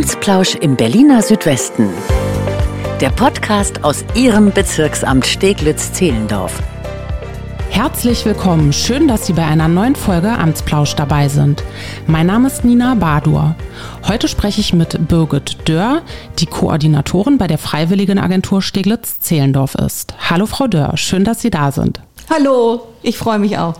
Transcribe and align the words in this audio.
Amtsplausch 0.00 0.54
im 0.54 0.76
Berliner 0.76 1.20
Südwesten. 1.20 1.90
Der 3.02 3.10
Podcast 3.10 3.84
aus 3.84 4.02
Ihrem 4.14 4.50
Bezirksamt 4.50 5.26
Steglitz-Zehlendorf. 5.26 6.58
Herzlich 7.68 8.24
willkommen. 8.24 8.72
Schön, 8.72 9.08
dass 9.08 9.26
Sie 9.26 9.34
bei 9.34 9.44
einer 9.44 9.68
neuen 9.68 9.94
Folge 9.94 10.30
Amtsplausch 10.30 10.96
dabei 10.96 11.28
sind. 11.28 11.62
Mein 12.06 12.28
Name 12.28 12.46
ist 12.46 12.64
Nina 12.64 12.94
Badur. 12.94 13.54
Heute 14.08 14.26
spreche 14.28 14.62
ich 14.62 14.72
mit 14.72 15.06
Birgit 15.06 15.68
Dörr, 15.68 16.00
die 16.38 16.46
Koordinatorin 16.46 17.36
bei 17.36 17.46
der 17.46 17.58
Freiwilligenagentur 17.58 18.62
Steglitz-Zehlendorf 18.62 19.74
ist. 19.74 20.14
Hallo 20.30 20.46
Frau 20.46 20.66
Dörr, 20.66 20.96
schön, 20.96 21.24
dass 21.24 21.42
Sie 21.42 21.50
da 21.50 21.72
sind. 21.72 22.00
Hallo, 22.30 22.86
ich 23.02 23.18
freue 23.18 23.38
mich 23.38 23.58
auch. 23.58 23.74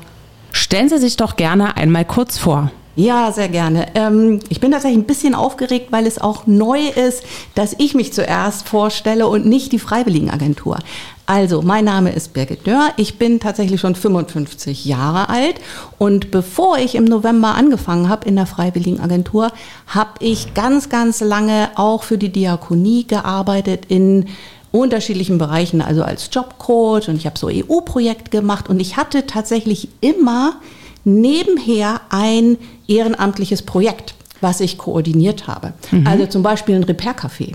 Stellen 0.53 0.91
Sie 0.91 0.99
sich 0.99 1.17
doch 1.17 1.37
gerne 1.37 1.79
einmal 1.79 2.05
kurz 2.05 2.37
vor. 2.37 2.71
Ja, 3.01 3.33
sehr 3.33 3.49
gerne. 3.49 3.87
Ähm, 3.95 4.41
ich 4.51 4.61
bin 4.61 4.73
tatsächlich 4.73 4.99
ein 4.99 5.07
bisschen 5.07 5.35
aufgeregt, 5.35 5.87
weil 5.91 6.07
es 6.07 6.21
auch 6.21 6.47
neu 6.47 6.81
ist, 6.87 7.23
dass 7.55 7.75
ich 7.79 7.95
mich 7.95 8.13
zuerst 8.13 8.69
vorstelle 8.69 9.27
und 9.27 9.47
nicht 9.47 9.73
die 9.73 9.79
Freiwilligenagentur. 9.79 10.79
Also, 11.25 11.63
mein 11.63 11.87
Name 11.87 12.13
ist 12.13 12.35
Birgit 12.35 12.67
Dörr. 12.67 12.91
Ich 12.99 13.17
bin 13.17 13.41
tatsächlich 13.41 13.81
schon 13.81 13.95
55 13.95 14.85
Jahre 14.85 15.31
alt. 15.31 15.55
Und 15.97 16.31
bevor 16.31 16.77
ich 16.77 16.95
im 16.95 17.07
November 17.07 17.55
angefangen 17.55 18.11
habe 18.11 18.29
in 18.29 18.37
der 18.37 18.45
Freiwilligenagentur, 18.45 19.51
habe 19.87 20.11
ich 20.19 20.53
ganz, 20.53 20.91
ganz 20.91 21.23
lange 21.23 21.71
auch 21.77 22.03
für 22.03 22.19
die 22.19 22.31
Diakonie 22.31 23.07
gearbeitet 23.07 23.87
in 23.89 24.27
unterschiedlichen 24.73 25.39
Bereichen, 25.39 25.81
also 25.81 26.03
als 26.03 26.29
Jobcoach 26.31 27.09
und 27.09 27.17
ich 27.17 27.25
habe 27.25 27.39
so 27.39 27.49
EU-Projekt 27.49 28.31
gemacht 28.31 28.69
und 28.69 28.79
ich 28.79 28.99
hatte 28.99 29.27
tatsächlich 29.27 29.89
immer 30.03 30.57
nebenher 31.05 32.01
ein 32.11 32.59
ehrenamtliches 32.89 33.63
Projekt, 33.63 34.15
was 34.41 34.61
ich 34.61 34.79
koordiniert 34.79 35.47
habe. 35.47 35.73
Mhm. 35.91 36.07
Also 36.07 36.27
zum 36.27 36.43
Beispiel 36.43 36.77
ein 36.77 36.85
Repair-Café 36.85 37.55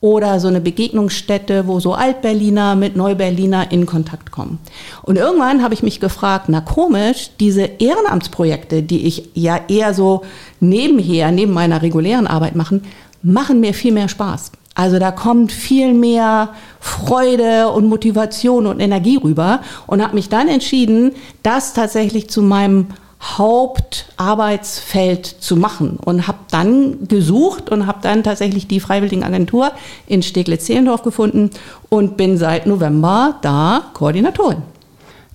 oder 0.00 0.40
so 0.40 0.48
eine 0.48 0.60
Begegnungsstätte, 0.60 1.66
wo 1.66 1.80
so 1.80 1.94
Altberliner 1.94 2.76
mit 2.76 2.96
Neuberliner 2.96 3.72
in 3.72 3.86
Kontakt 3.86 4.30
kommen. 4.30 4.58
Und 5.02 5.16
irgendwann 5.16 5.62
habe 5.62 5.74
ich 5.74 5.82
mich 5.82 6.00
gefragt, 6.00 6.46
na 6.48 6.60
komisch, 6.60 7.30
diese 7.40 7.62
Ehrenamtsprojekte, 7.62 8.82
die 8.82 9.06
ich 9.06 9.30
ja 9.34 9.60
eher 9.68 9.94
so 9.94 10.22
nebenher, 10.60 11.30
neben 11.32 11.52
meiner 11.52 11.82
regulären 11.82 12.26
Arbeit 12.26 12.56
machen, 12.56 12.82
machen 13.22 13.60
mir 13.60 13.74
viel 13.74 13.92
mehr 13.92 14.08
Spaß. 14.08 14.52
Also 14.76 14.98
da 14.98 15.10
kommt 15.10 15.50
viel 15.52 15.94
mehr 15.94 16.50
Freude 16.80 17.70
und 17.70 17.88
Motivation 17.88 18.66
und 18.66 18.78
Energie 18.78 19.16
rüber 19.16 19.60
und 19.86 20.02
habe 20.02 20.14
mich 20.14 20.28
dann 20.28 20.48
entschieden, 20.48 21.12
das 21.42 21.72
tatsächlich 21.72 22.28
zu 22.28 22.42
meinem 22.42 22.88
Hauptarbeitsfeld 23.22 25.24
zu 25.26 25.56
machen 25.56 25.98
und 26.04 26.28
habe 26.28 26.40
dann 26.50 27.08
gesucht 27.08 27.70
und 27.70 27.86
habe 27.86 28.00
dann 28.02 28.22
tatsächlich 28.22 28.68
die 28.68 28.80
Freiwilligenagentur 28.80 29.72
in 30.06 30.22
Steglitz-Zehlendorf 30.22 31.02
gefunden 31.02 31.48
und 31.88 32.18
bin 32.18 32.36
seit 32.36 32.66
November 32.66 33.36
da 33.40 33.84
Koordinatorin. 33.94 34.75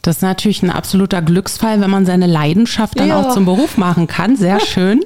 Das 0.01 0.17
ist 0.17 0.21
natürlich 0.23 0.63
ein 0.63 0.71
absoluter 0.71 1.21
Glücksfall, 1.21 1.79
wenn 1.79 1.89
man 1.91 2.05
seine 2.05 2.25
Leidenschaft 2.25 2.99
dann 2.99 3.09
ja. 3.09 3.21
auch 3.21 3.33
zum 3.33 3.45
Beruf 3.45 3.77
machen 3.77 4.07
kann. 4.07 4.35
Sehr 4.35 4.59
schön. 4.65 5.03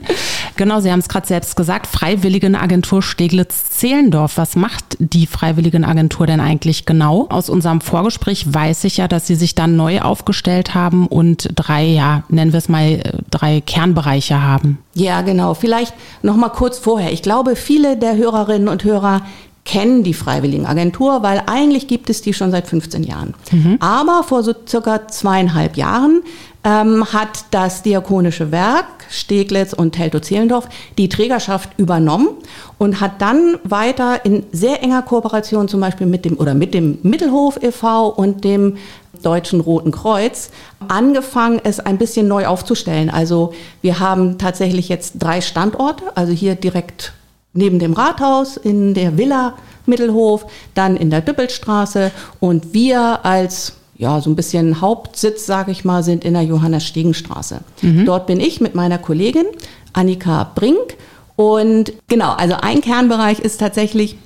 genau, 0.56 0.80
Sie 0.80 0.92
haben 0.92 1.00
es 1.00 1.10
gerade 1.10 1.28
selbst 1.28 1.58
gesagt, 1.58 1.88
Freiwilligenagentur 1.88 3.02
Steglitz-Zehlendorf. 3.02 4.38
Was 4.38 4.56
macht 4.56 4.98
die 5.00 5.28
Freiwilligenagentur 5.28 6.28
denn 6.28 6.40
eigentlich 6.40 6.86
genau? 6.86 7.28
Aus 7.30 7.50
unserem 7.50 7.82
Vorgespräch 7.82 8.54
weiß 8.54 8.86
ich 8.86 8.98
ja, 8.98 9.08
dass 9.10 9.28
Sie 9.28 9.36
sich 9.36 9.54
dann 9.54 9.76
neu 9.76 10.00
aufgestellt 10.00 10.76
haben 10.76 11.08
und 11.08 11.50
drei, 11.56 11.84
ja, 11.84 12.24
nennen 12.30 12.54
wir 12.54 12.60
es 12.60 12.70
mal, 12.70 13.02
drei 13.30 13.60
Kernbereiche 13.60 14.42
haben. 14.42 14.78
Ja, 14.94 15.22
genau. 15.22 15.56
Vielleicht 15.56 15.94
noch 16.22 16.38
mal 16.38 16.50
kurz 16.50 16.80
vorher. 16.80 17.12
Ich 17.12 17.22
glaube, 17.22 17.58
viele 17.58 17.98
der 17.98 18.16
Hörerinnen 18.16 18.70
und 18.70 18.86
Hörer 18.86 19.22
kennen 19.66 20.04
die 20.04 20.14
Freiwilligenagentur, 20.14 21.24
weil 21.24 21.44
eigentlich 21.48 21.88
gibt 21.88 22.10
es 22.10 22.22
die 22.22 22.34
schon 22.34 22.52
seit 22.52 22.68
15 22.68 23.04
Jahren. 23.04 23.34
Mhm. 23.52 23.78
Aber 23.80 24.24
vor 24.24 24.44
so 24.44 24.54
circa 24.68 25.08
zweieinhalb 25.08 25.76
Jahren 25.76 26.22
ähm, 26.64 27.12
hat 27.12 27.46
das 27.52 27.82
Diakonische 27.82 28.52
Werk 28.52 28.86
Steglitz 29.10 29.74
und 29.74 29.94
Teltow-Zehlendorf 29.94 30.68
die 30.98 31.10
Trägerschaft 31.10 31.70
übernommen 31.78 32.30
und 32.78 33.02
hat 33.02 33.22
dann 33.22 33.58
weiter 33.64 34.26
in 34.26 34.44
sehr 34.52 34.82
enger 34.84 35.02
Kooperation 35.02 35.68
zum 35.68 35.82
Beispiel 35.82 36.08
mit 36.08 36.26
dem 36.26 36.38
oder 36.38 36.54
mit 36.54 36.74
dem 36.74 37.00
Mittelhof 37.04 37.62
e.V. 37.62 38.08
und 38.10 38.44
dem 38.44 38.78
Deutschen 39.22 39.62
Roten 39.62 39.92
Kreuz 39.92 40.52
angefangen, 40.88 41.60
es 41.64 41.80
ein 41.80 41.98
bisschen 41.98 42.28
neu 42.28 42.46
aufzustellen. 42.48 43.10
Also 43.10 43.54
wir 43.82 44.00
haben 44.00 44.38
tatsächlich 44.38 44.90
jetzt 44.90 45.16
drei 45.20 45.42
Standorte, 45.42 46.16
also 46.16 46.34
hier 46.34 46.56
direkt 46.56 47.14
neben 47.56 47.80
dem 47.80 47.94
Rathaus 47.94 48.58
in 48.58 48.94
der 48.94 49.18
Villa 49.18 49.56
Mittelhof, 49.88 50.46
dann 50.74 50.96
in 50.98 51.10
der 51.10 51.22
Düppelstraße 51.22 52.12
und 52.40 52.74
wir 52.74 53.26
als 53.26 53.74
ja, 53.98 54.20
so 54.20 54.30
ein 54.30 54.36
bisschen 54.36 54.82
Hauptsitz, 54.82 55.46
sage 55.46 55.72
ich 55.72 55.86
mal, 55.86 56.04
sind 56.04 56.26
in 56.26 56.34
der 56.34 56.44
Johannes-Stegen-Straße. 56.44 57.62
Mhm. 57.82 58.06
Dort 58.06 58.28
bin 58.28 58.40
ich 58.40 58.60
mit 58.60 58.76
meiner 58.76 58.98
Kollegin 58.98 59.46
Annika 59.94 60.52
Brink. 60.54 60.98
Und 61.38 61.94
genau, 62.08 62.34
also 62.34 62.56
ein 62.60 62.82
Kernbereich 62.82 63.40
ist 63.40 63.60
tatsächlich 63.60 64.18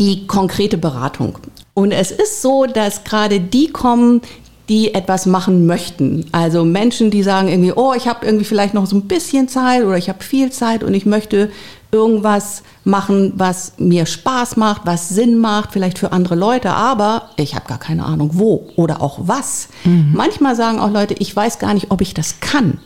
die 0.00 0.26
konkrete 0.26 0.78
Beratung. 0.78 1.38
Und 1.74 1.92
es 1.92 2.10
ist 2.10 2.42
so, 2.42 2.66
dass 2.66 3.04
gerade 3.04 3.40
die 3.40 3.68
kommen, 3.68 4.20
die 4.68 4.94
etwas 4.94 5.26
machen 5.26 5.66
möchten. 5.66 6.24
Also 6.32 6.64
Menschen, 6.64 7.10
die 7.10 7.22
sagen 7.22 7.48
irgendwie, 7.48 7.72
oh, 7.74 7.92
ich 7.94 8.08
habe 8.08 8.24
irgendwie 8.24 8.46
vielleicht 8.46 8.72
noch 8.72 8.86
so 8.86 8.96
ein 8.96 9.02
bisschen 9.02 9.48
Zeit 9.48 9.84
oder 9.84 9.98
ich 9.98 10.08
habe 10.08 10.24
viel 10.24 10.50
Zeit 10.50 10.82
und 10.82 10.94
ich 10.94 11.04
möchte 11.04 11.50
irgendwas 11.92 12.62
machen, 12.82 13.34
was 13.36 13.74
mir 13.78 14.06
Spaß 14.06 14.56
macht, 14.56 14.82
was 14.84 15.10
Sinn 15.10 15.38
macht, 15.38 15.72
vielleicht 15.72 15.98
für 15.98 16.12
andere 16.12 16.34
Leute, 16.34 16.72
aber 16.72 17.30
ich 17.36 17.54
habe 17.54 17.68
gar 17.68 17.78
keine 17.78 18.04
Ahnung 18.04 18.30
wo 18.32 18.66
oder 18.74 19.00
auch 19.00 19.18
was. 19.22 19.68
Mhm. 19.84 20.10
Manchmal 20.12 20.56
sagen 20.56 20.80
auch 20.80 20.90
Leute, 20.90 21.14
ich 21.18 21.34
weiß 21.34 21.58
gar 21.58 21.72
nicht, 21.72 21.90
ob 21.90 22.00
ich 22.00 22.14
das 22.14 22.40
kann. 22.40 22.78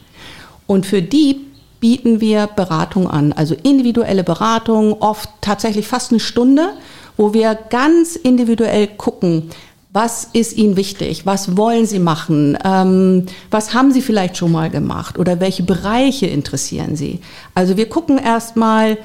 Und 0.66 0.84
für 0.84 1.00
die 1.00 1.40
bieten 1.80 2.20
wir 2.20 2.48
Beratung 2.48 3.08
an, 3.08 3.32
also 3.32 3.54
individuelle 3.62 4.24
Beratung, 4.24 5.00
oft 5.00 5.30
tatsächlich 5.40 5.86
fast 5.86 6.10
eine 6.10 6.20
Stunde, 6.20 6.70
wo 7.16 7.32
wir 7.32 7.54
ganz 7.54 8.14
individuell 8.16 8.86
gucken, 8.86 9.50
was 9.92 10.28
ist 10.32 10.56
Ihnen 10.56 10.76
wichtig? 10.76 11.24
Was 11.24 11.56
wollen 11.56 11.86
Sie 11.86 11.98
machen? 11.98 12.58
Ähm, 12.62 13.26
was 13.50 13.74
haben 13.74 13.90
Sie 13.90 14.02
vielleicht 14.02 14.36
schon 14.36 14.52
mal 14.52 14.70
gemacht? 14.70 15.18
Oder 15.18 15.40
welche 15.40 15.62
Bereiche 15.62 16.26
interessieren 16.26 16.94
Sie? 16.94 17.20
Also 17.54 17.76
wir 17.76 17.88
gucken 17.88 18.18
erstmal 18.18 18.98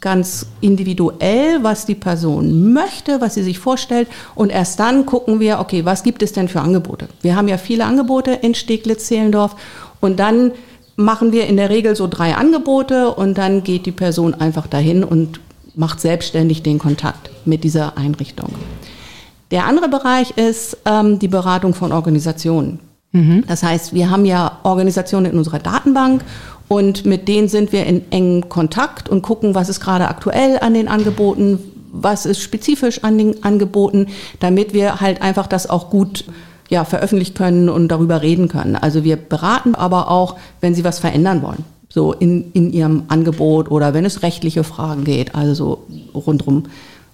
ganz 0.00 0.46
individuell, 0.60 1.62
was 1.62 1.84
die 1.84 1.94
Person 1.94 2.72
möchte, 2.72 3.20
was 3.20 3.34
sie 3.34 3.42
sich 3.42 3.58
vorstellt. 3.58 4.08
Und 4.34 4.50
erst 4.50 4.80
dann 4.80 5.04
gucken 5.04 5.40
wir, 5.40 5.60
okay, 5.60 5.84
was 5.84 6.02
gibt 6.02 6.22
es 6.22 6.32
denn 6.32 6.48
für 6.48 6.60
Angebote? 6.60 7.08
Wir 7.20 7.36
haben 7.36 7.48
ja 7.48 7.58
viele 7.58 7.84
Angebote 7.84 8.32
in 8.32 8.54
Steglitz-Zehlendorf. 8.54 9.56
Und 10.00 10.18
dann 10.18 10.52
machen 10.96 11.32
wir 11.32 11.46
in 11.46 11.56
der 11.56 11.70
Regel 11.70 11.96
so 11.96 12.06
drei 12.06 12.34
Angebote 12.34 13.10
und 13.10 13.36
dann 13.36 13.62
geht 13.62 13.86
die 13.86 13.92
Person 13.92 14.34
einfach 14.34 14.66
dahin 14.66 15.04
und 15.04 15.40
macht 15.74 16.00
selbstständig 16.00 16.62
den 16.62 16.78
Kontakt 16.78 17.30
mit 17.44 17.64
dieser 17.64 17.96
Einrichtung. 17.96 18.54
Der 19.50 19.66
andere 19.66 19.88
Bereich 19.88 20.32
ist 20.36 20.78
ähm, 20.84 21.18
die 21.18 21.28
Beratung 21.28 21.74
von 21.74 21.92
Organisationen. 21.92 22.78
Mhm. 23.12 23.44
Das 23.48 23.62
heißt, 23.62 23.94
wir 23.94 24.10
haben 24.10 24.24
ja 24.24 24.58
Organisationen 24.62 25.32
in 25.32 25.38
unserer 25.38 25.58
Datenbank 25.58 26.22
und 26.68 27.04
mit 27.04 27.26
denen 27.26 27.48
sind 27.48 27.72
wir 27.72 27.84
in 27.86 28.10
engem 28.12 28.48
Kontakt 28.48 29.08
und 29.08 29.22
gucken, 29.22 29.54
was 29.54 29.68
ist 29.68 29.80
gerade 29.80 30.08
aktuell 30.08 30.58
an 30.60 30.74
den 30.74 30.86
Angeboten, 30.86 31.58
was 31.90 32.26
ist 32.26 32.40
spezifisch 32.40 33.02
an 33.02 33.18
den 33.18 33.42
Angeboten, 33.42 34.06
damit 34.38 34.72
wir 34.72 35.00
halt 35.00 35.22
einfach 35.22 35.48
das 35.48 35.68
auch 35.68 35.90
gut 35.90 36.24
ja, 36.68 36.84
veröffentlichen 36.84 37.34
können 37.34 37.68
und 37.68 37.88
darüber 37.88 38.22
reden 38.22 38.46
können. 38.46 38.76
Also 38.76 39.02
wir 39.02 39.16
beraten 39.16 39.74
aber 39.74 40.08
auch, 40.08 40.36
wenn 40.60 40.72
Sie 40.76 40.84
was 40.84 41.00
verändern 41.00 41.42
wollen, 41.42 41.64
so 41.88 42.12
in, 42.12 42.52
in 42.52 42.72
Ihrem 42.72 43.02
Angebot 43.08 43.68
oder 43.68 43.92
wenn 43.92 44.04
es 44.04 44.22
rechtliche 44.22 44.62
Fragen 44.62 45.02
geht, 45.02 45.34
also 45.34 45.54
so 45.54 46.18
rundrum 46.20 46.66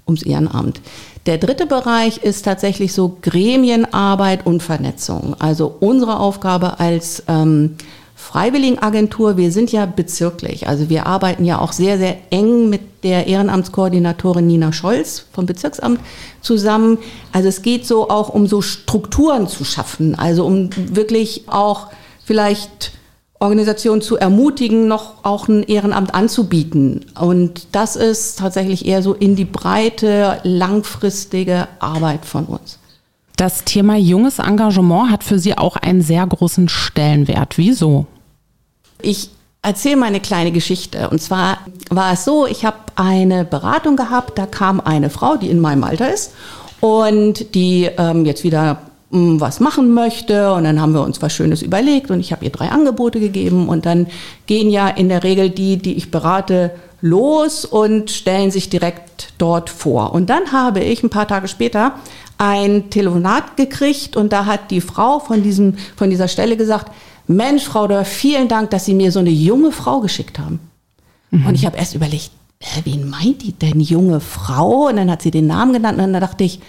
ums 0.07 0.23
Ehrenamt. 0.23 0.81
Der 1.27 1.39
dritte 1.39 1.67
Bereich 1.67 2.19
ist 2.19 2.45
tatsächlich 2.45 2.93
so 2.93 3.17
Gremienarbeit 3.23 4.47
und 4.47 4.63
Vernetzung. 4.63 5.35
Also 5.39 5.75
unsere 5.81 6.21
Aufgabe 6.21 6.79
als 6.79 7.25
ähm, 7.27 7.77
Freiwilligenagentur, 8.15 9.37
wir 9.37 9.53
sind 9.53 9.73
ja 9.73 9.85
bezirklich, 9.85 10.69
also 10.69 10.89
wir 10.89 11.07
arbeiten 11.07 11.45
ja 11.45 11.61
auch 11.61 11.73
sehr, 11.73 11.99
sehr 11.99 12.17
eng 12.31 12.71
mit 12.71 12.81
der 13.05 13.27
Ehrenamtskoordinatorin 13.27 14.47
Nina 14.47 14.73
Scholz 14.73 15.27
vom 15.33 15.45
Bezirksamt 15.45 16.01
zusammen. 16.41 16.99
Also 17.33 17.49
es 17.49 17.61
geht 17.61 17.87
so 17.87 18.09
auch 18.09 18.31
um 18.31 18.47
so 18.47 18.63
Strukturen 18.63 19.49
zu 19.49 19.65
schaffen, 19.65 20.15
also 20.15 20.47
um 20.47 20.71
wirklich 20.75 21.45
auch 21.47 21.89
vielleicht 22.25 22.93
Organisationen 23.39 24.01
zu 24.01 24.17
ermutigen, 24.17 24.89
noch 24.89 25.25
auch 25.25 25.49
ein 25.49 25.63
Ehrenamt 25.63 26.15
anzubieten. 26.15 27.05
Und 27.19 27.69
das 27.73 27.97
ist 27.97 28.39
tatsächlich 28.39 28.87
eher 28.87 29.03
so 29.03 29.13
in 29.15 29.37
die 29.37 29.45
breite, 29.45 30.39
langfristige 30.43 31.69
Arbeit 31.79 32.25
von 32.25 32.47
uns. 32.47 32.79
Das 33.37 33.65
Thema 33.65 33.97
junges 33.97 34.39
Engagement 34.39 35.11
hat 35.11 35.23
für 35.23 35.39
Sie 35.39 35.59
auch 35.59 35.77
einen 35.77 36.01
sehr 36.01 36.27
großen 36.27 36.71
Stellenwert. 36.71 37.59
Wieso? 37.59 38.07
Ich 39.03 39.29
erzähle 39.61 39.97
mal 39.97 40.07
eine 40.07 40.21
kleine 40.21 40.53
Geschichte. 40.53 41.11
Und 41.11 41.21
zwar 41.21 41.59
war 41.91 42.15
es 42.15 42.25
so, 42.25 42.47
ich 42.47 42.65
habe 42.65 42.79
eine 42.95 43.45
Beratung 43.45 43.97
gehabt, 43.97 44.39
da 44.39 44.47
kam 44.47 44.81
eine 44.81 45.11
Frau, 45.11 45.37
die 45.37 45.51
in 45.51 45.61
meinem 45.61 45.85
Alter 45.85 46.13
ist 46.13 46.33
und 46.81 47.55
die 47.55 47.91
ähm, 47.99 48.25
jetzt 48.25 48.45
wieder 48.45 48.79
was 49.11 49.61
machen 49.61 49.95
möchte 49.95 50.53
und 50.53 50.65
dann 50.65 50.81
haben 50.81 50.93
wir 50.93 51.03
uns 51.03 51.23
was 51.23 51.33
Schönes 51.33 51.63
überlegt 51.63 52.11
und 52.11 52.19
ich 52.21 52.33
habe 52.33 52.45
ihr 52.45 52.51
drei 52.51 52.71
Angebote 52.71 53.21
gegeben 53.21 53.69
und 53.69 53.87
dann 53.87 54.09
gehen 54.47 54.69
ja 54.69 54.89
in 54.89 55.09
der 55.09 55.23
Regel 55.23 55.49
die, 55.49 55.77
die 55.77 55.95
ich 55.95 56.11
berate, 56.11 56.73
los 57.01 57.65
und 57.65 58.11
stellen 58.11 58.51
sich 58.51 58.69
direkt 58.69 59.33
dort 59.39 59.71
vor. 59.71 60.13
Und 60.13 60.29
dann 60.29 60.51
habe 60.51 60.81
ich 60.81 61.03
ein 61.03 61.11
paar 61.11 61.29
Tage 61.29 61.47
später 61.47 61.93
ein 62.39 62.91
Telefonat 62.91 63.57
gekriegt 63.57 64.17
und 64.17 64.33
da 64.33 64.45
hat 64.45 64.71
die 64.71 64.81
Frau 64.81 65.21
von, 65.21 65.43
diesem, 65.43 65.77
von 65.95 66.11
dieser 66.11 66.29
Stelle 66.29 66.57
gesagt, 66.57 66.91
Mensch, 67.29 67.65
Frau 67.65 67.87
Dörr, 67.87 68.05
vielen 68.05 68.49
Dank, 68.49 68.71
dass 68.71 68.85
Sie 68.85 68.95
mir 68.95 69.13
so 69.13 69.21
eine 69.21 69.31
junge 69.31 69.73
Frau 69.73 70.01
geschickt 70.01 70.39
haben. 70.39 70.61
Mhm. 71.31 71.47
Und 71.47 71.55
ich 71.55 71.67
habe 71.67 71.77
erst 71.77 71.95
überlegt, 71.95 72.31
äh, 72.61 72.83
wen 72.85 73.09
meint 73.09 73.43
die 73.43 73.53
denn, 73.53 73.81
junge 73.81 74.21
Frau? 74.21 74.89
Und 74.89 74.97
dann 74.97 75.11
hat 75.11 75.23
sie 75.23 75.31
den 75.31 75.47
Namen 75.47 75.73
genannt 75.73 75.99
und 75.99 76.13
dann 76.13 76.21
dachte 76.21 76.45
ich, 76.45 76.61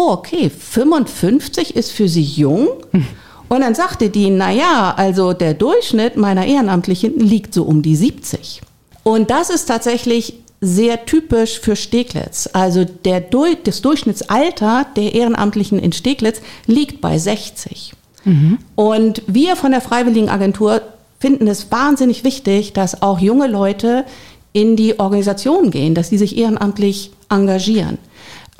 oh, 0.00 0.12
okay, 0.12 0.50
55 0.50 1.76
ist 1.76 1.92
für 1.92 2.08
Sie 2.08 2.22
jung. 2.22 2.68
Mhm. 2.92 3.06
Und 3.48 3.62
dann 3.62 3.74
sagte 3.74 4.10
die, 4.10 4.30
na 4.30 4.52
ja, 4.52 4.94
also 4.96 5.32
der 5.32 5.54
Durchschnitt 5.54 6.16
meiner 6.16 6.46
Ehrenamtlichen 6.46 7.18
liegt 7.18 7.52
so 7.52 7.64
um 7.64 7.82
die 7.82 7.96
70. 7.96 8.62
Und 9.02 9.30
das 9.30 9.50
ist 9.50 9.66
tatsächlich 9.66 10.34
sehr 10.60 11.04
typisch 11.04 11.58
für 11.58 11.74
Steglitz. 11.74 12.48
Also 12.52 12.84
der, 12.84 13.20
das 13.64 13.82
Durchschnittsalter 13.82 14.86
der 14.94 15.14
Ehrenamtlichen 15.14 15.78
in 15.78 15.92
Steglitz 15.92 16.40
liegt 16.66 17.00
bei 17.00 17.18
60. 17.18 17.94
Mhm. 18.24 18.58
Und 18.76 19.22
wir 19.26 19.56
von 19.56 19.72
der 19.72 19.80
Freiwilligenagentur 19.80 20.82
finden 21.18 21.48
es 21.48 21.70
wahnsinnig 21.72 22.24
wichtig, 22.24 22.72
dass 22.72 23.02
auch 23.02 23.18
junge 23.18 23.48
Leute 23.48 24.04
in 24.52 24.76
die 24.76 24.98
Organisation 24.98 25.70
gehen, 25.70 25.94
dass 25.94 26.08
sie 26.10 26.18
sich 26.18 26.36
ehrenamtlich 26.36 27.10
engagieren. 27.28 27.98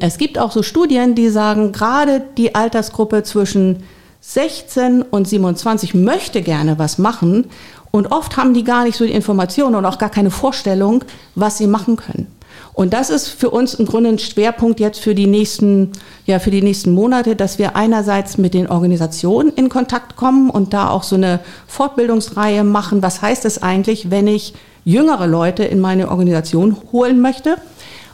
Es 0.03 0.17
gibt 0.17 0.39
auch 0.39 0.51
so 0.51 0.63
Studien, 0.63 1.15
die 1.15 1.29
sagen, 1.29 1.73
gerade 1.73 2.23
die 2.39 2.55
Altersgruppe 2.55 3.23
zwischen 3.23 3.83
16 4.23 5.03
und 5.03 5.29
27 5.29 5.93
möchte 5.93 6.41
gerne 6.41 6.79
was 6.79 6.97
machen 6.97 7.51
und 7.91 8.11
oft 8.11 8.39
haben 8.39 8.55
die 8.55 8.65
gar 8.65 8.85
nicht 8.85 8.97
so 8.97 9.05
die 9.05 9.13
Informationen 9.13 9.77
und 9.77 9.85
auch 9.85 9.99
gar 9.99 10.09
keine 10.09 10.31
Vorstellung, 10.31 11.05
was 11.35 11.59
sie 11.59 11.67
machen 11.67 11.97
können. 11.97 12.29
Und 12.73 12.95
das 12.95 13.11
ist 13.11 13.29
für 13.29 13.51
uns 13.51 13.75
im 13.75 13.85
Grunde 13.85 14.09
ein 14.09 14.19
Schwerpunkt 14.19 14.81
jetzt 14.81 15.01
für 15.01 15.15
die 15.15 15.27
nächsten, 15.27 15.93
ja, 16.25 16.39
für 16.39 16.51
die 16.51 16.63
nächsten 16.63 16.93
Monate, 16.93 17.37
dass 17.37 17.59
wir 17.59 17.77
einerseits 17.77 18.39
mit 18.39 18.55
den 18.55 18.69
Organisationen 18.69 19.53
in 19.53 19.69
Kontakt 19.69 20.17
kommen 20.17 20.49
und 20.49 20.73
da 20.73 20.89
auch 20.89 21.03
so 21.03 21.17
eine 21.17 21.41
Fortbildungsreihe 21.67 22.65
machen. 22.65 23.03
Was 23.03 23.21
heißt 23.21 23.45
es 23.45 23.63
eigentlich, 23.63 24.11
wenn 24.11 24.27
ich 24.27 24.55
jüngere 24.85 25.27
Leute 25.27 25.65
in 25.65 25.81
meine 25.81 26.09
Organisation 26.09 26.77
holen 26.91 27.21
möchte? 27.21 27.57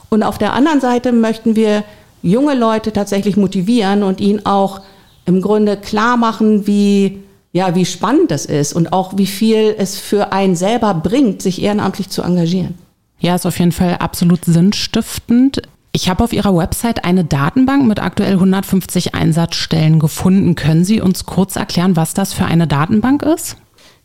Und 0.08 0.22
auf 0.22 0.38
der 0.38 0.52
anderen 0.52 0.80
Seite 0.80 1.12
möchten 1.12 1.56
wir 1.56 1.84
junge 2.22 2.54
Leute 2.54 2.92
tatsächlich 2.92 3.36
motivieren 3.36 4.02
und 4.02 4.20
ihnen 4.20 4.44
auch 4.46 4.80
im 5.24 5.40
Grunde 5.40 5.76
klar 5.76 6.16
machen, 6.16 6.66
wie 6.66 7.22
ja, 7.56 7.74
wie 7.74 7.86
spannend 7.86 8.30
das 8.30 8.44
ist 8.44 8.74
und 8.74 8.92
auch 8.92 9.16
wie 9.16 9.26
viel 9.26 9.74
es 9.78 9.98
für 9.98 10.30
einen 10.30 10.56
selber 10.56 10.92
bringt, 10.92 11.40
sich 11.40 11.62
ehrenamtlich 11.62 12.10
zu 12.10 12.20
engagieren. 12.20 12.74
Ja, 13.18 13.34
ist 13.34 13.46
auf 13.46 13.58
jeden 13.58 13.72
Fall 13.72 13.96
absolut 13.96 14.44
sinnstiftend. 14.44 15.62
Ich 15.92 16.10
habe 16.10 16.22
auf 16.22 16.34
Ihrer 16.34 16.54
Website 16.54 17.06
eine 17.06 17.24
Datenbank 17.24 17.86
mit 17.86 17.98
aktuell 17.98 18.34
150 18.34 19.14
Einsatzstellen 19.14 19.98
gefunden. 19.98 20.54
Können 20.54 20.84
Sie 20.84 21.00
uns 21.00 21.24
kurz 21.24 21.56
erklären, 21.56 21.96
was 21.96 22.12
das 22.12 22.34
für 22.34 22.44
eine 22.44 22.66
Datenbank 22.66 23.22
ist? 23.22 23.56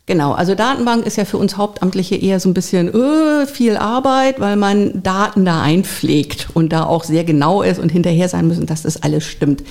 Genau, 0.06 0.32
also 0.32 0.56
Datenbank 0.56 1.06
ist 1.06 1.16
ja 1.16 1.24
für 1.24 1.36
uns 1.36 1.56
Hauptamtliche 1.56 2.16
eher 2.16 2.40
so 2.40 2.48
ein 2.48 2.54
bisschen 2.54 2.92
öh, 2.92 3.46
viel 3.46 3.76
Arbeit, 3.76 4.40
weil 4.40 4.56
man 4.56 5.02
Daten 5.02 5.44
da 5.44 5.62
einpflegt 5.62 6.48
und 6.54 6.72
da 6.72 6.84
auch 6.84 7.04
sehr 7.04 7.22
genau 7.22 7.62
ist 7.62 7.78
und 7.78 7.90
hinterher 7.90 8.28
sein 8.28 8.48
müssen, 8.48 8.66
dass 8.66 8.82
das 8.82 9.00
alles 9.02 9.24
stimmt. 9.24 9.62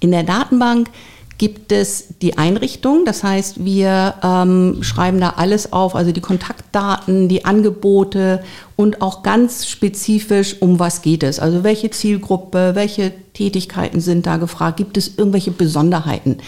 In 0.00 0.10
der 0.10 0.24
Datenbank 0.24 0.90
gibt 1.38 1.72
es 1.72 2.08
die 2.20 2.36
Einrichtung. 2.36 3.04
Das 3.06 3.22
heißt, 3.22 3.64
wir 3.64 4.14
ähm, 4.22 4.82
schreiben 4.82 5.20
da 5.20 5.30
alles 5.36 5.72
auf, 5.72 5.94
also 5.94 6.12
die 6.12 6.20
Kontaktdaten, 6.20 7.28
die 7.28 7.44
Angebote 7.44 8.42
und 8.76 9.00
auch 9.00 9.22
ganz 9.22 9.66
spezifisch, 9.66 10.56
um 10.60 10.78
was 10.78 11.00
geht 11.00 11.22
es. 11.22 11.38
Also 11.38 11.62
welche 11.62 11.90
Zielgruppe, 11.90 12.72
welche 12.74 13.12
Tätigkeiten 13.32 14.00
sind 14.00 14.26
da 14.26 14.36
gefragt, 14.36 14.76
gibt 14.76 14.96
es 14.96 15.16
irgendwelche 15.16 15.52
Besonderheiten. 15.52 16.38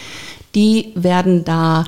Die 0.55 0.93
werden 0.97 1.45
da 1.45 1.85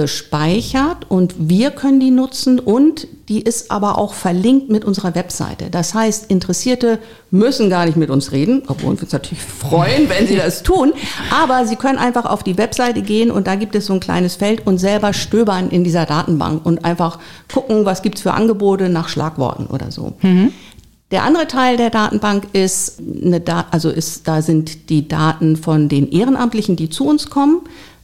gespeichert 0.00 1.06
und 1.08 1.34
wir 1.38 1.70
können 1.70 2.00
die 2.00 2.10
nutzen 2.10 2.58
und 2.58 3.08
die 3.30 3.40
ist 3.40 3.70
aber 3.70 3.96
auch 3.96 4.12
verlinkt 4.12 4.68
mit 4.68 4.84
unserer 4.84 5.14
Webseite. 5.14 5.70
Das 5.70 5.94
heißt, 5.94 6.30
Interessierte 6.30 6.98
müssen 7.30 7.70
gar 7.70 7.86
nicht 7.86 7.96
mit 7.96 8.10
uns 8.10 8.30
reden, 8.30 8.62
obwohl 8.66 8.94
wir 8.94 9.04
uns 9.04 9.12
natürlich 9.12 9.42
freuen, 9.60 10.10
wenn 10.10 10.26
sie 10.26 10.36
das 10.36 10.62
tun, 10.62 10.92
aber 11.30 11.64
sie 11.64 11.76
können 11.76 11.98
einfach 11.98 12.26
auf 12.26 12.42
die 12.42 12.58
Webseite 12.58 13.00
gehen 13.00 13.30
und 13.30 13.46
da 13.46 13.54
gibt 13.54 13.74
es 13.74 13.86
so 13.86 13.94
ein 13.94 14.00
kleines 14.00 14.36
Feld 14.36 14.66
und 14.66 14.76
selber 14.76 15.14
stöbern 15.14 15.70
in 15.70 15.82
dieser 15.82 16.04
Datenbank 16.04 16.66
und 16.66 16.84
einfach 16.84 17.18
gucken, 17.50 17.86
was 17.86 18.02
gibt 18.02 18.18
es 18.18 18.22
für 18.22 18.34
Angebote 18.34 18.90
nach 18.90 19.08
Schlagworten 19.08 19.66
oder 19.66 19.90
so. 19.90 20.12
Mhm. 20.20 20.52
Der 21.10 21.22
andere 21.22 21.46
Teil 21.46 21.78
der 21.78 21.88
Datenbank 21.88 22.48
ist 22.52 23.00
eine 23.00 23.40
da 23.40 23.64
also 23.70 23.88
ist, 23.88 24.28
da 24.28 24.42
sind 24.42 24.90
die 24.90 25.08
Daten 25.08 25.56
von 25.56 25.88
den 25.88 26.10
Ehrenamtlichen, 26.10 26.76
die 26.76 26.90
zu 26.90 27.06
uns 27.06 27.30
kommen 27.30 27.60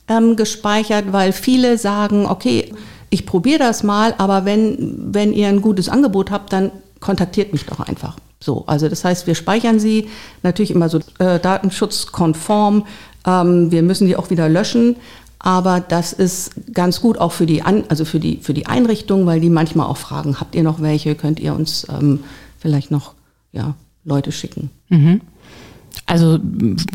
ähm, 0.09 0.37
gespeichert, 0.37 1.13
weil 1.13 1.33
viele 1.33 1.79
sagen, 1.79 2.27
okay, 2.27 2.73
ich 3.11 3.27
probiere 3.27 3.59
das 3.59 3.83
mal, 3.83 4.15
aber 4.19 4.45
wenn, 4.45 5.13
wenn 5.13 5.33
ihr 5.33 5.49
ein 5.49 5.63
gutes 5.63 5.89
Angebot 5.89 6.31
habt, 6.31 6.53
dann 6.53 6.71
kontaktiert 7.01 7.53
mich 7.53 7.67
doch 7.67 7.81
einfach. 7.81 8.17
So, 8.41 8.65
also 8.67 8.89
das 8.89 9.05
heißt, 9.05 9.27
wir 9.27 9.35
speichern 9.35 9.79
sie 9.79 10.09
natürlich 10.43 10.71
immer 10.71 10.89
so 10.89 10.99
äh, 11.19 11.39
datenschutzkonform. 11.39 12.87
Ähm, 13.27 13.71
wir 13.71 13.83
müssen 13.83 14.07
die 14.07 14.17
auch 14.17 14.31
wieder 14.31 14.49
löschen. 14.49 14.97
Aber 15.39 15.81
das 15.81 16.13
ist 16.13 16.53
ganz 16.73 17.01
gut 17.01 17.19
auch 17.19 17.33
für 17.33 17.47
die, 17.47 17.63
An 17.63 17.85
also 17.89 18.05
für 18.05 18.21
die, 18.21 18.39
für 18.39 18.55
die 18.55 18.67
Einrichtung, 18.67 19.27
weil 19.27 19.41
die 19.41 19.51
manchmal 19.51 19.89
auch 19.89 19.97
fragen, 19.97 20.39
habt 20.41 20.55
ihr 20.55 20.63
noch 20.63 20.81
welche? 20.81 21.17
Könnt 21.17 21.41
ihr 21.41 21.55
uns 21.55 21.87
ähm, 21.91 22.21
vielleicht 22.59 22.93
noch 22.93 23.15
ja, 23.53 23.75
Leute 24.05 24.31
schicken? 24.31 24.71
Mhm. 24.89 25.21
Also 26.07 26.39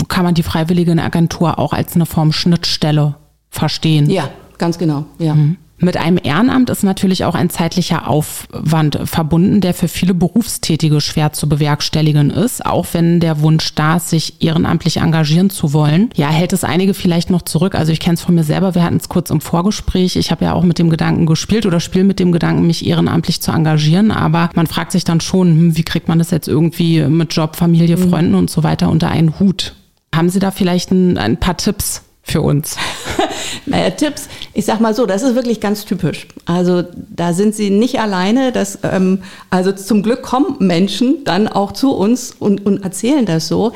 kann 0.07 0.23
man 0.23 0.33
die 0.33 0.43
freiwillige 0.43 0.91
Agentur 0.91 1.59
auch 1.59 1.73
als 1.73 1.95
eine 1.95 2.05
Form 2.05 2.31
Schnittstelle 2.31 3.15
verstehen? 3.49 4.09
Ja, 4.09 4.29
ganz 4.57 4.77
genau. 4.77 5.05
Ja. 5.19 5.35
Mhm. 5.35 5.57
Mit 5.79 5.95
einem 5.95 6.17
Ehrenamt 6.21 6.71
ist 6.71 6.83
natürlich 6.83 7.23
auch 7.23 7.35
ein 7.35 7.51
zeitlicher 7.51 8.07
Aufwand 8.07 8.99
verbunden, 9.03 9.61
der 9.61 9.75
für 9.75 9.87
viele 9.87 10.15
Berufstätige 10.15 11.01
schwer 11.01 11.33
zu 11.33 11.47
bewerkstelligen 11.47 12.31
ist, 12.31 12.65
auch 12.65 12.87
wenn 12.93 13.19
der 13.19 13.41
Wunsch 13.41 13.75
da 13.75 13.97
ist, 13.97 14.09
sich 14.09 14.41
ehrenamtlich 14.41 14.97
engagieren 14.97 15.51
zu 15.51 15.73
wollen. 15.73 16.09
Ja, 16.15 16.29
hält 16.29 16.51
es 16.53 16.63
einige 16.63 16.95
vielleicht 16.95 17.29
noch 17.29 17.43
zurück. 17.43 17.75
Also 17.75 17.91
ich 17.91 17.99
kenne 17.99 18.15
es 18.15 18.21
von 18.21 18.33
mir 18.33 18.43
selber, 18.43 18.73
wir 18.73 18.83
hatten 18.83 18.97
es 18.97 19.07
kurz 19.07 19.29
im 19.29 19.39
Vorgespräch. 19.39 20.15
Ich 20.15 20.31
habe 20.31 20.45
ja 20.45 20.53
auch 20.53 20.63
mit 20.63 20.79
dem 20.79 20.89
Gedanken 20.89 21.27
gespielt 21.27 21.67
oder 21.67 21.79
spiele 21.79 22.05
mit 22.05 22.19
dem 22.19 22.31
Gedanken, 22.31 22.65
mich 22.65 22.87
ehrenamtlich 22.87 23.41
zu 23.41 23.51
engagieren. 23.51 24.09
Aber 24.09 24.49
man 24.55 24.65
fragt 24.65 24.91
sich 24.91 25.03
dann 25.03 25.21
schon, 25.21 25.49
hm, 25.49 25.77
wie 25.77 25.83
kriegt 25.83 26.07
man 26.07 26.17
das 26.17 26.31
jetzt 26.31 26.47
irgendwie 26.47 27.01
mit 27.03 27.33
Job, 27.33 27.55
Familie, 27.55 27.97
mhm. 27.97 28.09
Freunden 28.09 28.35
und 28.35 28.49
so 28.49 28.63
weiter 28.63 28.89
unter 28.89 29.09
einen 29.09 29.39
Hut? 29.39 29.75
Haben 30.15 30.29
Sie 30.29 30.39
da 30.39 30.49
vielleicht 30.49 30.89
ein, 30.91 31.19
ein 31.19 31.37
paar 31.37 31.57
Tipps? 31.57 32.01
Für 32.27 32.41
uns? 32.41 32.77
naja, 33.65 33.89
Tipps, 33.91 34.27
ich 34.53 34.65
sag 34.65 34.79
mal 34.79 34.93
so, 34.93 35.05
das 35.05 35.23
ist 35.23 35.35
wirklich 35.35 35.61
ganz 35.61 35.85
typisch. 35.85 36.27
Also 36.45 36.83
da 36.93 37.33
sind 37.33 37.55
sie 37.55 37.69
nicht 37.69 37.99
alleine. 37.99 38.51
Das, 38.51 38.79
ähm, 38.83 39.23
also 39.49 39.71
zum 39.71 40.03
Glück 40.03 40.21
kommen 40.21 40.55
Menschen 40.59 41.23
dann 41.23 41.47
auch 41.47 41.71
zu 41.71 41.93
uns 41.93 42.35
und, 42.37 42.65
und 42.65 42.83
erzählen 42.83 43.25
das 43.25 43.47
so. 43.47 43.71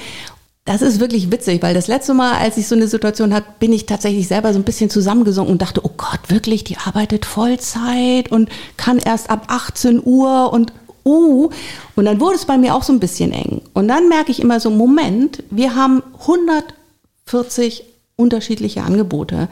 Das 0.66 0.84
ist 0.84 1.00
wirklich 1.00 1.32
witzig, 1.32 1.64
weil 1.64 1.74
das 1.74 1.88
letzte 1.88 2.14
Mal, 2.14 2.34
als 2.34 2.56
ich 2.58 2.68
so 2.68 2.76
eine 2.76 2.88
Situation 2.88 3.34
hatte, 3.34 3.48
bin 3.60 3.74
ich 3.74 3.88
tatsächlich 3.88 4.28
selber 4.28 4.54
so 4.54 4.60
ein 4.60 4.64
bisschen 4.64 4.92
zusammengesunken 4.92 5.52
und 5.52 5.62
dachte, 5.62 5.82
oh 5.84 5.92
Gott, 5.98 6.20
wirklich, 6.28 6.64
die 6.64 6.78
arbeitet 6.78 7.26
Vollzeit 7.26 8.32
und 8.32 8.50
kann 8.78 9.00
erst 9.00 9.32
ab 9.32 9.46
18 9.48 10.02
Uhr 10.04 10.54
und 10.54 10.72
uh, 11.04 11.50
und 11.96 12.06
dann 12.06 12.20
wurde 12.20 12.36
es 12.36 12.46
bei 12.46 12.58
mir 12.58 12.76
auch 12.76 12.84
so 12.84 12.94
ein 12.94 13.00
bisschen 13.00 13.32
eng. 13.32 13.62
Und 13.74 13.88
dann 13.88 14.08
merke 14.08 14.32
ich 14.32 14.40
immer 14.40 14.60
so, 14.60 14.70
Moment, 14.70 15.44
wir 15.50 15.76
haben 15.76 16.04
140 16.20 17.84
unterschiedliche 18.16 18.84
Angebote. 18.84 19.48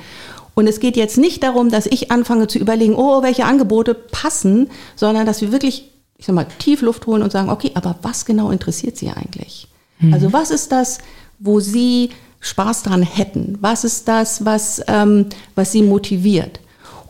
Und 0.55 0.67
es 0.67 0.79
geht 0.79 0.97
jetzt 0.97 1.17
nicht 1.17 1.43
darum, 1.43 1.69
dass 1.69 1.85
ich 1.85 2.11
anfange 2.11 2.47
zu 2.47 2.59
überlegen, 2.59 2.95
oh, 2.95 3.23
welche 3.23 3.45
Angebote 3.45 3.93
passen, 3.93 4.69
sondern 4.95 5.25
dass 5.25 5.41
wir 5.41 5.51
wirklich, 5.51 5.89
ich 6.17 6.25
sag 6.25 6.35
mal, 6.35 6.47
tief 6.59 6.81
Luft 6.81 7.07
holen 7.07 7.23
und 7.23 7.31
sagen, 7.31 7.49
okay, 7.49 7.71
aber 7.75 7.95
was 8.01 8.25
genau 8.25 8.51
interessiert 8.51 8.97
Sie 8.97 9.09
eigentlich? 9.09 9.67
Mhm. 9.99 10.13
Also 10.13 10.33
was 10.33 10.51
ist 10.51 10.71
das, 10.71 10.97
wo 11.39 11.59
Sie 11.59 12.09
Spaß 12.41 12.83
dran 12.83 13.03
hätten? 13.03 13.57
Was 13.61 13.83
ist 13.83 14.07
das, 14.07 14.43
was, 14.45 14.81
ähm, 14.87 15.27
was 15.55 15.71
Sie 15.71 15.81
motiviert? 15.81 16.59